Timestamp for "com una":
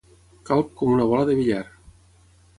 0.79-1.05